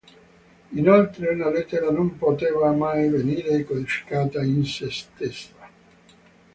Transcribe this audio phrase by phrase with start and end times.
[0.71, 5.53] Inoltre una lettera non poteva mai venire codificata in sé stessa.